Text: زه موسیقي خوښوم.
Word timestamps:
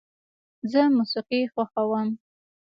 زه 0.71 0.81
موسیقي 0.97 1.41
خوښوم. 1.53 2.09